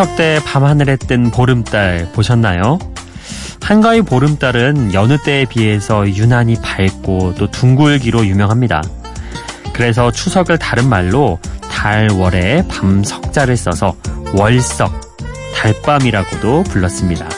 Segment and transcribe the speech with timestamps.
[0.00, 2.78] 추석 때 밤하늘에 뜬 보름달 보셨나요?
[3.60, 8.82] 한가위 보름달은 여느 때에 비해서 유난히 밝고 또 둥글기로 유명합니다.
[9.74, 11.38] 그래서 추석을 다른 말로
[11.70, 13.94] 달월에 밤석자를 써서
[14.32, 14.90] 월석,
[15.54, 17.28] 달밤이라고도 불렀습니다.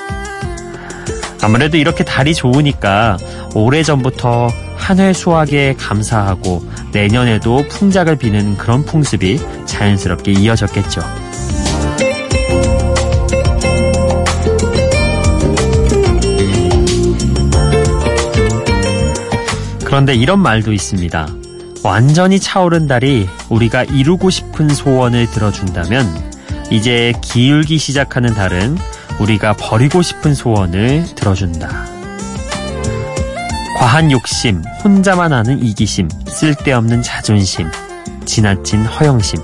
[1.43, 3.19] 아무래도 이렇게 달이 좋으니까
[3.57, 11.22] 오래전부터 한 해 수확에 감사하고 내년에도 풍작을 비는 그런 풍습이 자연스럽게 이어졌겠죠.
[19.93, 21.29] 그런데 이런 말도 있습니다.
[21.85, 26.07] 완전히 차오른 달이 우리가 이루고 싶은 소원을 들어준다면
[26.71, 28.79] 이제 기울기 시작하는 달은
[29.21, 31.69] 우리가 버리고 싶은 소원을 들어준다.
[33.77, 37.71] 과한 욕심, 혼자만 아는 이기심, 쓸데없는 자존심,
[38.25, 39.41] 지나친 허영심.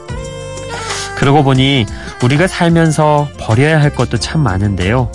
[1.17, 1.85] 그러고 보니
[2.25, 5.13] 우리가 살면서 버려야 할 것도 참 많은데요.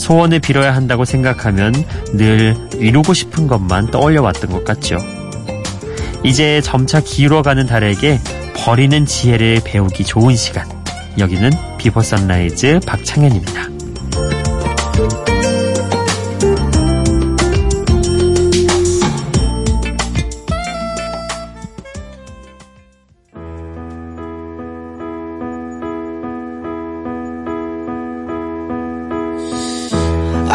[0.00, 1.74] 소원을 빌어야 한다고 생각하면
[2.14, 4.96] 늘 이루고 싶은 것만 떠올려 왔던 것 같죠.
[6.24, 8.18] 이제 점차 기울어가는 달에게
[8.56, 10.66] 버리는 지혜를 배우기 좋은 시간.
[11.18, 13.79] 여기는 비포 선라이즈 박창현입니다.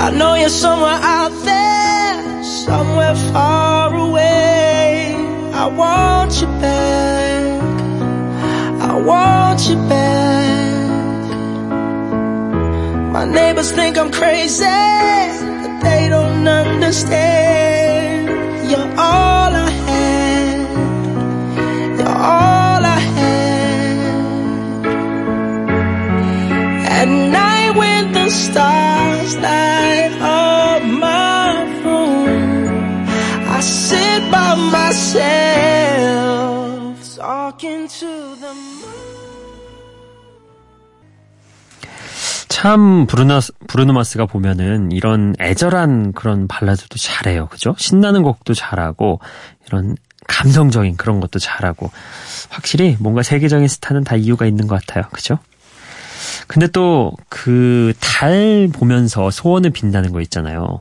[0.06, 5.16] I know you're somewhere out there, somewhere far away.
[5.52, 7.62] I want you back.
[8.82, 11.32] I want you back.
[13.14, 18.28] My neighbors think I'm crazy, but they don't understand.
[18.70, 20.70] You're all I had.
[21.98, 24.86] You're all I had.
[27.00, 29.36] At night when the stars
[34.72, 36.16] myself
[37.18, 38.08] talking to
[38.40, 38.54] the.
[42.48, 47.48] 참 브루너 브루노 마스가 보면은 이런 애절한 그런 발라드도 잘해요.
[47.48, 47.76] 그죠?
[47.78, 49.20] 신나는 곡도 잘하고
[49.68, 49.96] 이런
[50.28, 51.92] 감성적인 그런 것도 잘하고
[52.50, 55.04] 확실히 뭔가 세계적인 스타는 다 이유가 있는 것 같아요.
[55.12, 55.38] 그죠?
[56.48, 60.80] 근데 또 그 달 보면서 소원을 빈다는 거 있잖아요.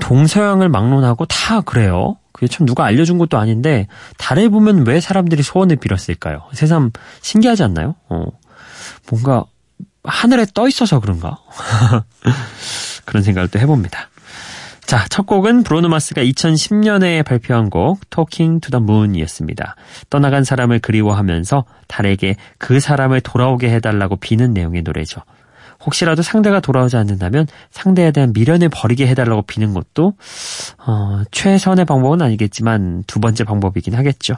[0.00, 2.16] 동서양을 막론하고 다 그래요.
[2.34, 3.86] 그게 참 누가 알려준 것도 아닌데
[4.18, 6.42] 달에 보면 왜 사람들이 소원을 빌었을까요?
[6.52, 6.90] 세상
[7.22, 7.94] 신기하지 않나요?
[8.08, 8.26] 어.
[9.08, 9.44] 뭔가
[10.02, 11.38] 하늘에 떠 있어서 그런가?
[13.06, 14.10] 그런 생각을 또 해봅니다.
[14.84, 19.76] 자, 첫 곡은 브로노 마스가 2010년에 발표한 곡 Talking to the Moon이었습니다.
[20.10, 25.22] 떠나간 사람을 그리워하면서 달에게 그 사람을 돌아오게 해달라고 비는 내용의 노래죠.
[25.86, 30.14] 혹시라도 상대가 돌아오지 않는다면 상대에 대한 미련을 버리게 해달라고 비는 것도
[30.86, 34.36] 어, 최선의 방법은 아니겠지만 두 번째 방법이긴 하겠죠.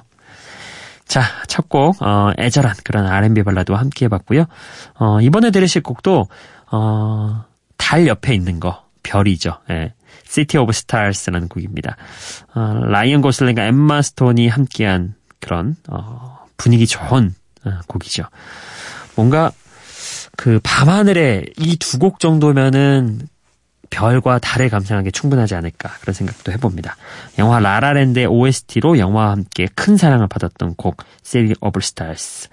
[1.06, 4.47] 자, 첫 곡, 어, 애절한 그런 R&B 발라드와 함께 해봤고요.
[4.99, 6.29] 어, 이번에 들으실 곡도,
[6.73, 7.45] 어,
[7.77, 9.59] 달 옆에 있는 거, 별이죠.
[9.71, 9.93] 예.
[10.25, 11.97] City of Stars라는 곡입니다.
[12.55, 18.25] 어, 라이언 고슬링과 엠마 스톤이 함께한 그런, 어, 분위기 좋은 어, 곡이죠.
[19.15, 19.53] 뭔가,
[20.37, 23.21] 그 밤하늘에 이 두 곡 정도면은
[23.89, 26.97] 별과 달을 감상하기 충분하지 않을까 그런 생각도 해봅니다.
[27.39, 32.49] 영화 라라랜드의 OST로 영화와 함께 큰 사랑을 받았던 곡 City of Stars.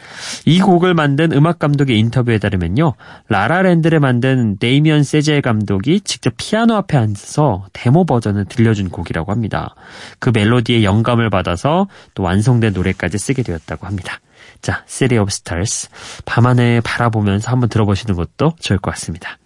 [0.46, 2.94] 이 곡을 만든 음악 감독의 인터뷰에 따르면요.
[3.30, 9.74] 라라랜드를 만든 데이미언 셔젤 감독이 직접 피아노 앞에 앉아서 데모 버전을 들려준 곡이라고 합니다.
[10.20, 14.20] 그 멜로디에 영감을 받아서 또 완성된 노래까지 쓰게 되었다고 합니다.
[14.64, 15.90] 자, City of Stars.
[16.26, 19.38] 밤하늘 바라보면서 한번 들어보시는 것도 좋을 것 같습니다.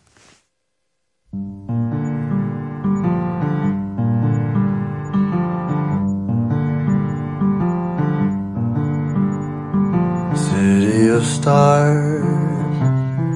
[10.35, 12.23] City of stars,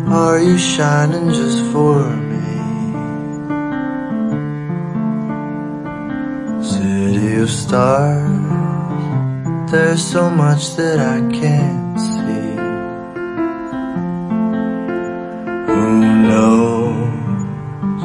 [0.08, 2.38] are you shining just for me?
[6.62, 8.31] City of stars,
[9.72, 12.56] there's so much that I can't see.
[15.72, 15.90] Who
[16.28, 18.02] knows?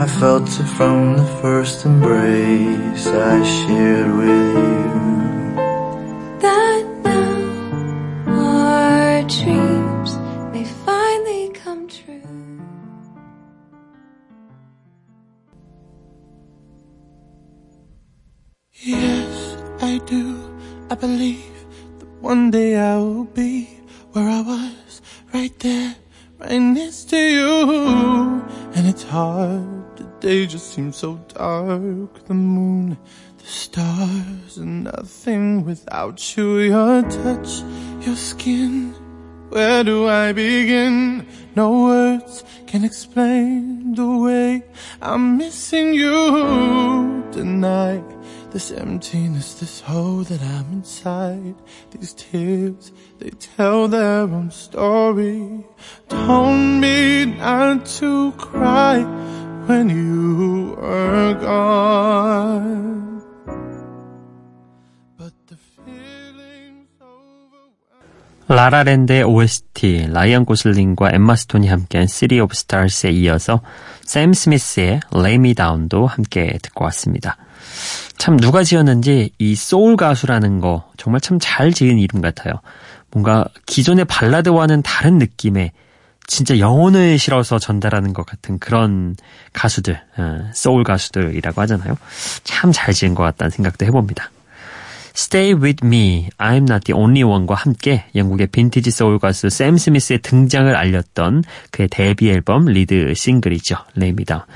[0.00, 4.74] I felt it from the first embrace I shared with you.
[6.40, 7.36] that now
[8.26, 10.16] our dreams
[10.52, 12.22] may finally come true.
[18.72, 20.53] Yes, I do.
[20.94, 21.66] I believe
[21.98, 23.64] that one day I will be
[24.12, 25.02] where I was,
[25.32, 25.96] right there
[26.38, 28.40] right next to you.
[28.76, 32.24] And it's hard, the day just seems so dark.
[32.26, 32.96] The moon,
[33.38, 36.60] the stars, and nothing without you.
[36.60, 37.62] Your touch,
[38.06, 38.92] your skin.
[39.48, 41.26] Where do I begin?
[41.56, 44.62] No words can explain the way
[45.02, 48.04] I'm missing you tonight.
[48.54, 51.56] This emptiness, this hole that I'm inside.
[51.90, 55.64] These tears, they tell their own story.
[56.08, 59.00] Told me not to cry
[59.66, 61.73] when you were gone.
[68.48, 73.60] 라라랜드의 OST 라이언 고슬링과 엠마 스톤이 함께한 City of Stars에 이어서
[74.02, 77.36] 샘 스미스의 Me Down도 함께 듣고 왔습니다.
[78.18, 82.54] 참 누가 지었는지 이 소울 가수라는 거 정말 참 잘 지은 이름 같아요.
[83.10, 85.72] 뭔가 기존의 발라드와는 다른 느낌의
[86.26, 89.14] 진짜 영혼을 실어서 전달하는 것 같은 그런
[89.52, 91.96] 가수들, 어, 소울 가수들이라고 하잖아요.
[92.44, 94.30] 참 잘 지은 것 같다는 생각도 해봅니다.
[95.16, 100.18] Stay With Me, I'm Not The Only One과 함께 영국의 빈티지 소울 가수 샘 스미스의
[100.20, 103.76] 등장을 알렸던 그의 데뷔 앨범 리드 싱글이죠.
[103.94, 104.46] Lay Me Down.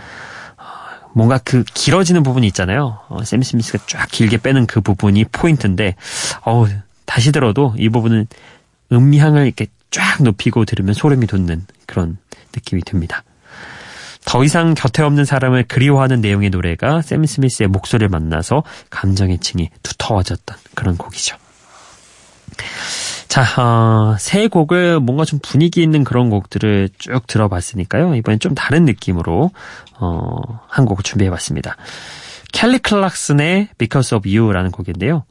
[1.14, 2.98] 뭔가 그 길어지는 부분이 있잖아요.
[3.08, 5.94] 어, 샘 스미스가 쫙 길게 빼는 그 부분이 포인트인데,
[6.42, 6.68] 어우,
[7.06, 8.26] 다시 들어도 이 부분은
[8.92, 12.18] 음향을 이렇게 쫙 높이고 들으면 소름이 돋는 그런
[12.54, 13.22] 느낌이 듭니다.
[14.28, 20.54] 더 이상 곁에 없는 사람을 그리워하는 내용의 노래가 샘 스미스의 목소리를 만나서 감정의 층이 두터워졌던
[20.74, 21.38] 그런 곡이죠.
[23.28, 28.16] 자, 어, 새 곡을 뭔가 좀 분위기 있는 그런 곡들을 쭉 들어봤으니까요.
[28.16, 29.50] 이번엔 좀 다른 느낌으로
[29.98, 31.76] 어, 한 곡을 준비해봤습니다.
[32.52, 35.24] 켈리 클락슨의 Because of You라는 곡인데요.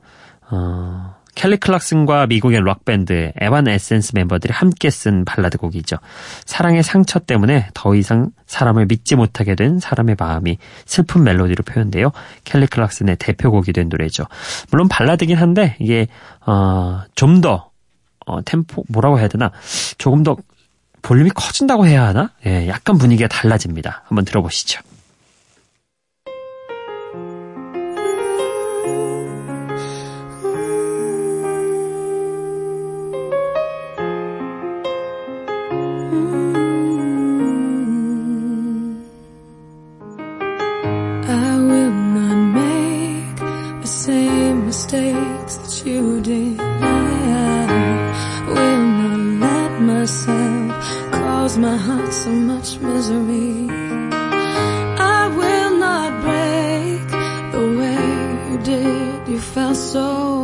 [0.49, 5.97] 어, 켈리 클락슨과 미국의 록밴드 에반에센스 멤버들이 함께 쓴 발라드 곡이죠.
[6.45, 12.11] 사랑의 상처 때문에 더 이상 사람을 믿지 못하게 된 사람의 마음이 슬픈 멜로디로 표현돼요.
[12.43, 14.25] 켈리 클락슨의 대표곡이 된 노래죠.
[14.71, 16.07] 물론 발라드긴 한데 이게
[16.47, 17.69] 어, 좀더
[18.25, 19.51] 어, 템포 뭐라고 해야 되나
[19.99, 20.37] 조금 더
[21.03, 22.31] 볼륨이 커진다고 해야 하나?
[22.47, 24.05] 예, 약간 분위기가 달라집니다.
[24.07, 24.81] 한번 들어보시죠.
[43.87, 46.59] The same mistakes that you did.
[46.59, 47.63] I
[48.53, 50.71] will not let myself
[51.11, 53.69] cause my heart so much misery.
[55.15, 57.07] I will not break
[57.55, 58.03] the way
[58.49, 59.27] you did.
[59.29, 60.36] You felt so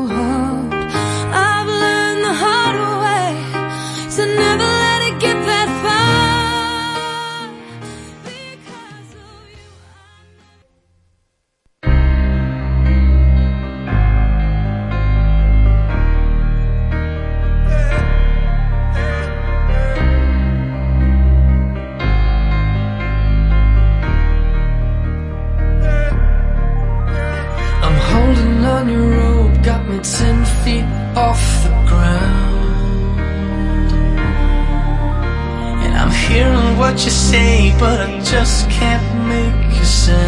[36.94, 40.21] what you say, but I just can't make a sound.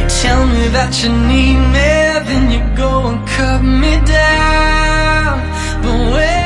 [0.00, 1.90] You tell me that you need me,
[2.28, 5.36] then you go and cut me down.
[5.82, 6.39] But wait,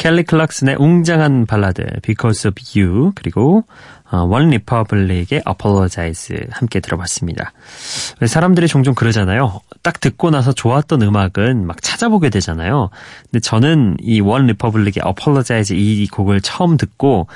[0.00, 3.64] 켈리 클락슨의 웅장한 발라드 Because of You 그리고
[4.10, 7.52] 어, 원 리퍼블릭의 Apologize 함께 들어봤습니다.
[8.26, 9.60] 사람들이 종종 그러잖아요.
[9.82, 12.88] 딱 듣고 나서 좋았던 음악은 막 찾아보게 되잖아요.
[13.30, 17.26] 근데 저는 이 원 리퍼블릭의 Apologize 이 곡을 처음 듣고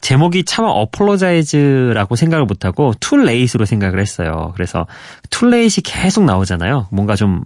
[0.00, 4.52] 제목이 차마 Apologize라고 생각을 못하고 Too Late로 생각을 했어요.
[4.54, 4.86] 그래서
[5.30, 6.86] Too Late이 계속 나오잖아요.
[6.92, 7.42] 뭔가 좀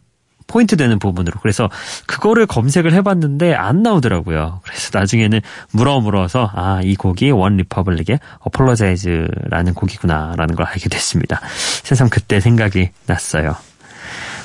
[0.48, 1.38] 포인트 되는 부분으로.
[1.40, 1.70] 그래서
[2.06, 4.60] 그거를 검색을 해봤는데 안 나오더라고요.
[4.64, 5.40] 그래서 나중에는
[5.70, 11.40] 물어 물어서 아, 이 곡이 원 리퍼블릭의 Apologize라는 곡이구나라는 걸 알게 됐습니다.
[11.84, 13.54] 세상 그때 생각이 났어요.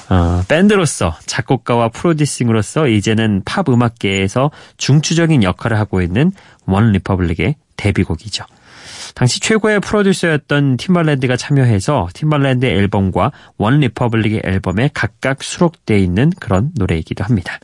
[0.09, 6.31] 어, 밴드로서 작곡가와 프로듀싱으로서 이제는 팝 음악계에서 중추적인 역할을 하고 있는
[6.65, 8.45] 원 리퍼블릭의 데뷔곡이죠.
[9.15, 17.23] 당시 최고의 프로듀서였던 팀발랜드가 참여해서 팀발랜드의 앨범과 원 리퍼블릭의 앨범에 각각 수록되어 있는 그런 노래이기도
[17.23, 17.59] 합니다.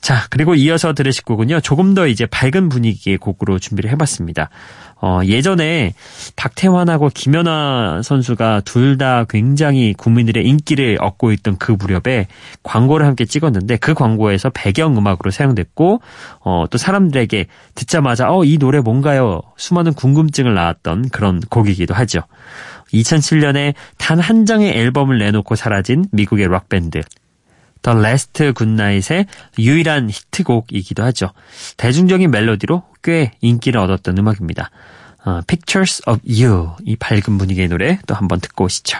[0.00, 1.60] 자, 그리고 이어서 들으실 곡은요.
[1.60, 4.48] 조금 더 이제 밝은 분위기의 곡으로 준비를 해봤습니다.
[5.00, 5.94] 어, 예전에
[6.36, 12.26] 박태환하고 김연아 선수가 둘 다 굉장히 국민들의 인기를 얻고 있던 그 무렵에
[12.64, 16.00] 광고를 함께 찍었는데 그 광고에서 배경음악으로 사용됐고
[16.40, 19.42] 어, 또 사람들에게 듣자마자 어, 이 노래 뭔가요?
[19.56, 22.22] 수많은 궁금증을 낳았던 그런 곡이기도 하죠.
[22.92, 27.02] 2007년에 단 한 장의 앨범을 내놓고 사라진 미국의 락밴드
[27.82, 29.26] 더 라스트 굿나잇의
[29.58, 31.30] 유일한 히트곡이기도 하죠.
[31.76, 34.70] 대중적인 멜로디로 꽤 인기를 얻었던 음악입니다.
[35.24, 38.98] 어, Pictures of You 이 밝은 분위기의 노래 또 한번 듣고 오시죠.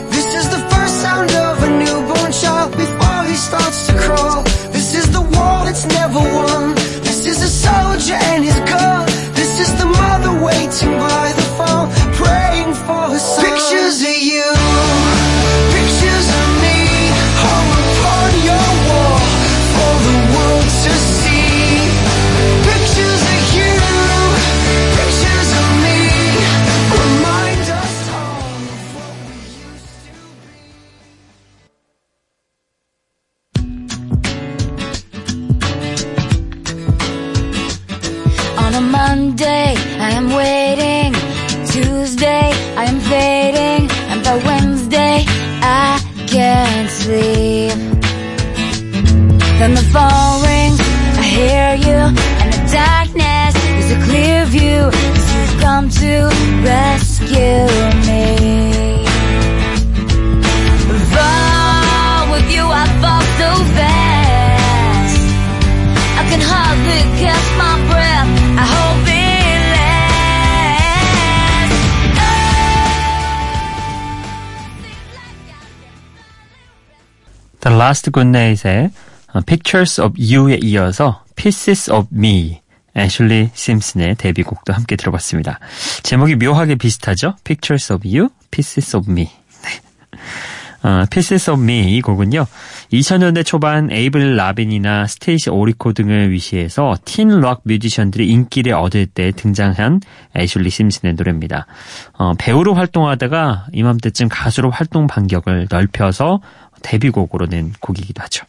[77.86, 78.90] Last Good Night의
[79.32, 82.60] 어, Pictures of You에 이어서 Pieces of Me
[82.96, 85.60] 애슐리 심슨의 데뷔곡도 함께 들어봤습니다.
[86.02, 87.36] 제목이 묘하게 비슷하죠?
[87.44, 89.26] Pictures of You, Pieces of Me.
[89.62, 90.88] 네.
[90.88, 92.46] 어, Pieces of Me 이 곡은요.
[92.92, 100.00] 2000년대 초반 에이브릴 라빈이나 스테이시 오리코 등을 위시해서 teen rock 뮤지션들이 인기를 얻을 때 등장한
[100.36, 101.66] 애슐리 심슨의 노래입니다.
[102.14, 106.40] 어, 배우로 활동하다가 이맘때쯤 가수로 활동 반경을 넓혀서
[106.82, 108.46] 데뷔곡으로 낸 곡이기도 하죠.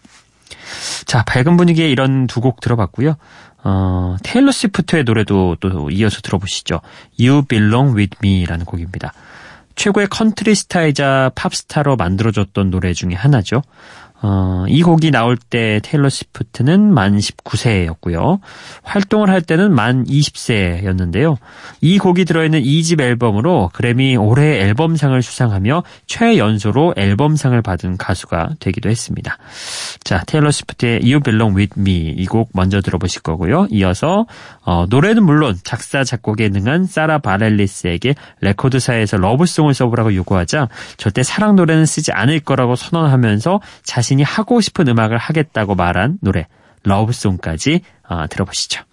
[1.06, 3.16] 자, 밝은 분위기의 이런 두 곡 들어봤고요.
[3.64, 6.82] 어, 테일러 스위프트의 노래도 또 이어서 들어보시죠.
[7.20, 9.14] You Belong With Me라는 곡입니다.
[9.76, 13.62] 최고의 컨트리 스타이자 팝스타로 만들어졌던 노래 중에 하나죠.
[14.22, 18.40] 어, 이 곡이 나올 때 테일러 스위프트는 만 19세였고요.
[18.84, 21.38] 활동을 할 때는 만 20세였는데요.
[21.82, 29.38] 이 곡이 들어있는 2집 앨범으로 그래미 올해 앨범상을 수상하며 최연소로 앨범상을 받은 가수가 되기도 했습니다.
[30.04, 33.68] 자, 테일러 스위프트의 You Belong With Me 이 곡 먼저 들어보실 거고요.
[33.72, 34.26] 이어서
[34.64, 41.86] 어, 노래는 물론 작사 작곡에 능한 사라 바렐리스에게 레코드사에서 러브송을 써보라고 요구하자 절대 사랑 노래는
[41.86, 46.48] 쓰지 않을 거라고 선언하면서 자신 이 하고 싶은 음악을 하겠다고 말한 노래
[46.84, 48.84] 러브송까지 어, 들어보시죠.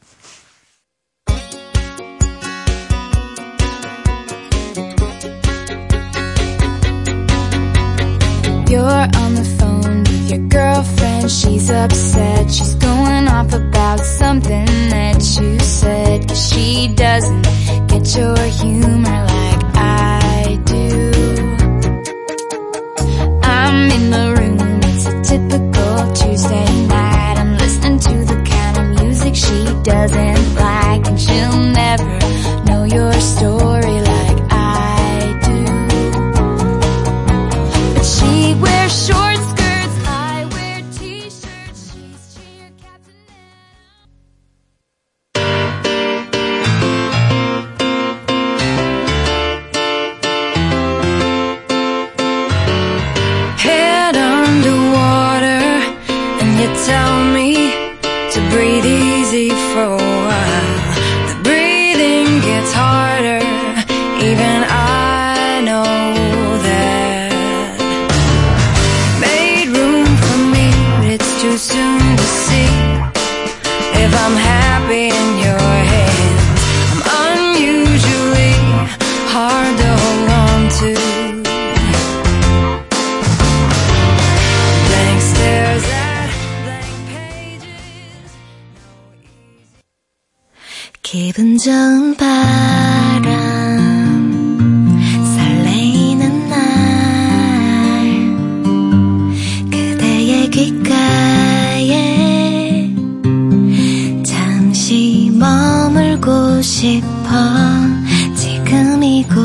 [8.67, 11.31] You're on the phone with your girlfriend.
[11.31, 12.51] She's upset.
[12.51, 16.27] She's going off about something that you said.
[16.29, 17.43] Cause she doesn't
[17.87, 20.24] get your humor like I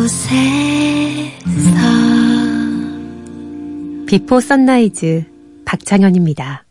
[0.10, 0.30] 곳에서
[4.08, 5.24] 비포 선라이즈
[5.66, 6.64] 박창현입니다.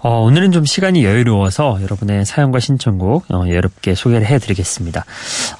[0.00, 5.04] 어, 오늘은 좀 시간이 여유로워서 여러분의 사연과 신청곡 어, 여유롭게 소개를 해드리겠습니다.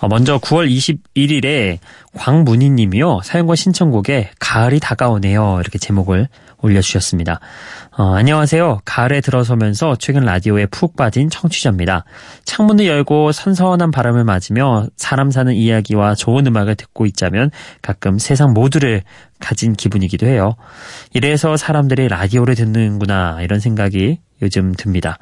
[0.01, 1.79] 어, 먼저 9월 21일에
[2.15, 3.21] 광문희 님이요.
[3.23, 5.59] 사연과 신청곡에 가을이 다가오네요.
[5.61, 6.29] 이렇게 제목을
[6.63, 7.41] 올려주셨습니다.
[7.99, 8.81] 어, 안녕하세요.
[8.85, 12.05] 가을에 들어서면서 최근 라디오에 푹 빠진 청취자입니다.
[12.45, 17.51] 창문을 열고 선선한 바람을 맞으며 사람 사는 이야기와 좋은 음악을 듣고 있자면
[17.81, 19.03] 가끔 세상 모두를
[19.41, 20.57] 가진 기분이기도 해요.
[21.15, 25.19] 이래서 사람들이 라디오를 듣는구나 이런 생각이 요즘 듭니다.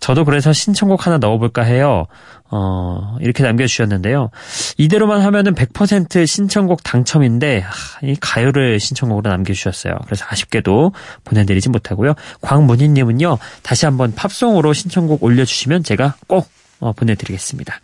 [0.00, 2.06] 저도 그래서 신청곡 하나 넣어볼까 해요.
[2.50, 4.30] 어, 이렇게 남겨주셨는데요.
[4.76, 9.94] 이대로만 하면은 100% 신청곡 당첨인데, 하, 이 가요를 신청곡으로 남겨주셨어요.
[10.04, 10.92] 그래서 아쉽게도
[11.24, 12.14] 보내드리지 못하고요.
[12.40, 16.48] 광문희님은요, 다시 한번 팝송으로 신청곡 올려주시면 제가 꼭
[16.80, 17.78] 어, 보내드리겠습니다.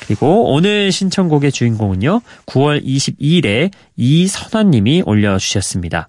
[0.00, 6.06] 그리고 오늘 신청곡의 주인공은요, 9월 22일에 이선화님이 올려주셨습니다.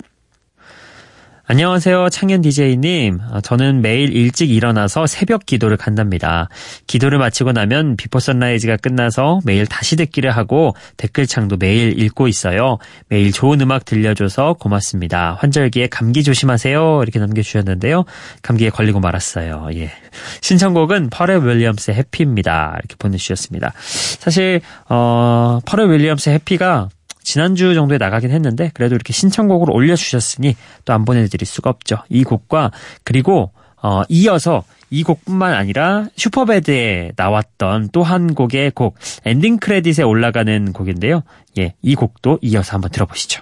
[1.51, 2.08] 안녕하세요.
[2.12, 3.20] 창현 DJ님.
[3.29, 6.48] 아, 저는 매일 일찍 일어나서 새벽 기도를 간답니다.
[6.88, 12.77] 기도를 마치고 나면 비포 선라이즈가 끝나서 매일 다시 듣기를 하고 댓글창도 매일 읽고 있어요.
[13.10, 15.35] 매일 좋은 음악 들려줘서 고맙습니다.
[15.42, 17.01] 환절기에 감기 조심하세요.
[17.03, 18.05] 이렇게 남겨주셨는데요.
[18.44, 19.72] 감기에 걸리고 말았어요.
[19.74, 19.92] 예.
[20.40, 22.77] 신청곡은 퍼렐 윌리엄스의 해피입니다.
[22.79, 23.74] 이렇게 보내주셨습니다.
[23.75, 26.87] 사실, 어, 퍼렐 윌리엄스의 해피가
[27.24, 30.55] 지난주 정도에 나가긴 했는데 그래도 이렇게 신청곡으로 올려주셨으니
[30.86, 31.98] 또 안 보내드릴 수가 없죠.
[32.10, 32.72] 이 곡과
[33.03, 40.74] 그리고 어, 이어서 이 곡뿐만 아니라 슈퍼배드에 나왔던 또 한 곡의 곡 엔딩 크레딧에 올라가는
[40.74, 41.24] 곡인데요.
[41.57, 43.42] 예, 이 곡도 이어서 한번 들어보시죠.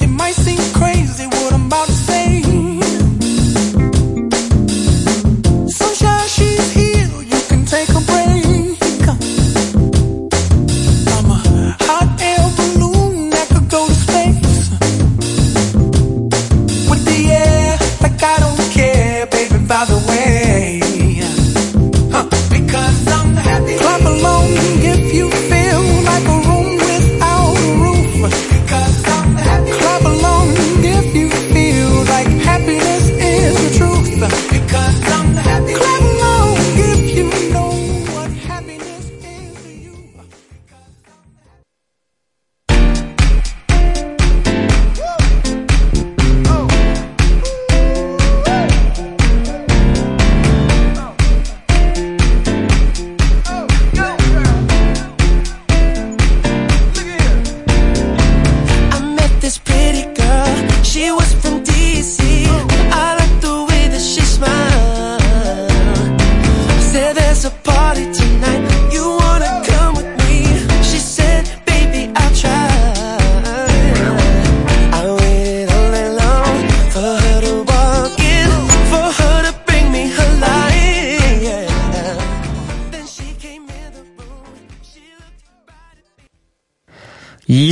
[0.00, 2.15] It might seem crazy what I'm about to say.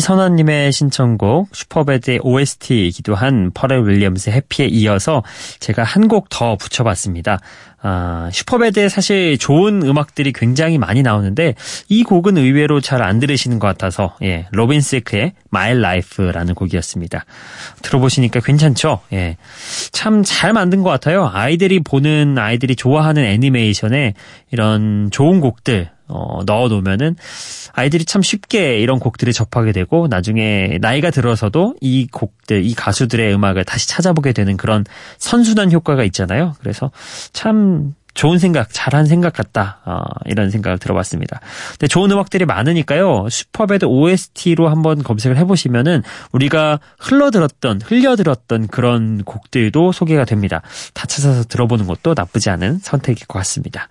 [0.05, 5.23] 이선아님의 신청곡 슈퍼배드의 OST이기도 한 퍼렐 윌리엄스의 Happy에 이어서
[5.61, 7.39] 제가 한 곡 더 붙여봤습니다.
[7.81, 11.55] 아, 슈퍼배드에 사실 좋은 음악들이 굉장히 많이 나오는데
[11.89, 17.25] 이 곡은 의외로 잘 안 들으시는 것 같아서 예, 로빈 시크의 My Life라는 곡이었습니다.
[17.83, 19.01] 들어보시니까 괜찮죠?
[19.15, 19.39] 예,
[19.93, 21.31] 참 잘 만든 것 같아요.
[21.33, 24.13] 아이들이 보는 아이들이 좋아하는 애니메이션에
[24.51, 27.17] 이런 좋은 곡들 어, 넣어놓으면은
[27.73, 33.65] 아이들이 참 쉽게 이런 곡들을 접하게 되고 나중에 나이가 들어서도 이 곡들, 이 가수들의 음악을
[33.65, 34.85] 다시 찾아보게 되는 그런
[35.19, 36.55] 선순환 효과가 있잖아요.
[36.61, 36.91] 그래서
[37.33, 39.81] 참 좋은 생각, 잘한 생각 같다.
[39.85, 41.41] 어, 이런 생각을 들어봤습니다.
[41.71, 43.29] 근데 좋은 음악들이 많으니까요.
[43.29, 50.63] 슈퍼배드 OST로 한번 검색을 해보시면은 우리가 흘러들었던, 흘려들었던 그런 곡들도 소개가 됩니다.
[50.95, 53.89] 다 찾아서 들어보는 것도 나쁘지 않은 선택일 것 같습니다.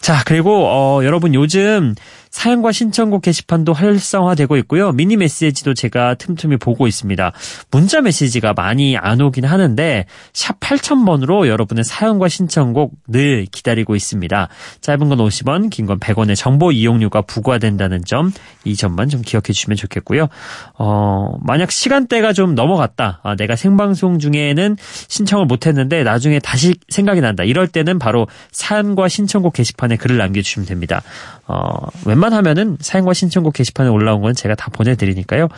[0.00, 1.94] 자, 그리고 어, 여러분 요즘
[2.30, 4.92] 사연과 신청곡 게시판도 활성화되고 있고요.
[4.92, 7.32] 미니 메시지도 제가 틈틈이 보고 있습니다.
[7.70, 14.48] 문자 메시지가 많이 안 오긴 하는데 샵 8000번으로 여러분의 사연과 신청곡 늘 기다리고 있습니다.
[14.80, 18.32] 짧은 건 50원, 긴 건 100원의 정보 이용료가 부과된다는 점,
[18.64, 20.28] 이 점만 좀 기억해 주시면 좋겠고요.
[20.78, 23.20] 어, 만약 시간대가 좀 넘어갔다.
[23.24, 24.76] 아, 내가 생방송 중에는
[25.08, 27.42] 신청을 못 했는데 나중에 다시 생각이 난다.
[27.42, 31.02] 이럴 때는 바로 사연과 신청곡 게시판에 글을 남겨 주시면 됩니다.
[31.48, 35.48] 어, 웬 웬만하면은 사연과 신청곡 게시판에 올라온 건 제가 다 보내드리니까요.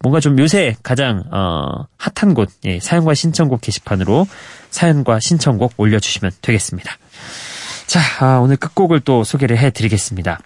[0.00, 4.26] 뭔가 좀 요새 가장 어, 핫한 곳 예, 사연과 신청곡 게시판으로
[4.70, 6.92] 사연과 신청곡 올려주시면 되겠습니다.
[7.86, 10.38] 자 아, 오늘 끝곡을 또 소개를 해드리겠습니다.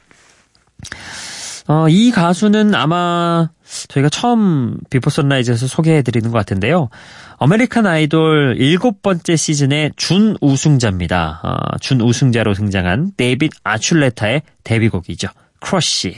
[1.68, 3.48] 어, 이 가수는 아마
[3.88, 6.90] 저희가 처음 비포 선라이즈에서 소개해드리는 것 같은데요.
[7.38, 11.40] 아메리칸 아이돌 일곱 번째 시즌의 준 우승자입니다.
[11.42, 15.28] 어, 준 우승자로 등장한 데이빗 아출레타의 데뷔곡이죠.
[15.66, 16.16] Crush.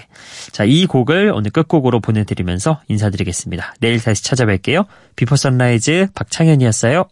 [0.52, 3.74] 자, 이 곡을 오늘 끝곡으로 보내드리면서 인사드리겠습니다.
[3.80, 4.87] 내일 다시 찾아뵐게요.
[5.16, 7.08] 비포 선라이즈 박창현이었어요.